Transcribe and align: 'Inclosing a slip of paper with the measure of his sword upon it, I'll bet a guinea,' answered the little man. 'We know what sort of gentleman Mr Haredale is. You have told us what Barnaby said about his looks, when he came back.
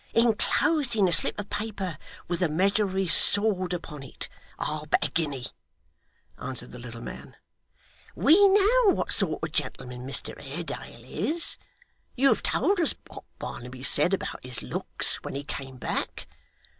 'Inclosing 0.25 1.07
a 1.07 1.13
slip 1.13 1.37
of 1.39 1.51
paper 1.51 1.99
with 2.27 2.39
the 2.39 2.49
measure 2.49 2.85
of 2.85 2.93
his 2.95 3.13
sword 3.13 3.71
upon 3.71 4.01
it, 4.01 4.29
I'll 4.57 4.87
bet 4.87 5.05
a 5.07 5.11
guinea,' 5.11 5.51
answered 6.39 6.71
the 6.71 6.79
little 6.79 7.03
man. 7.03 7.35
'We 8.15 8.47
know 8.47 8.93
what 8.95 9.13
sort 9.13 9.43
of 9.43 9.51
gentleman 9.51 10.07
Mr 10.07 10.35
Haredale 10.41 11.03
is. 11.05 11.55
You 12.15 12.29
have 12.29 12.41
told 12.41 12.79
us 12.79 12.95
what 13.09 13.25
Barnaby 13.37 13.83
said 13.83 14.11
about 14.15 14.43
his 14.43 14.63
looks, 14.63 15.17
when 15.17 15.35
he 15.35 15.43
came 15.43 15.77
back. 15.77 16.27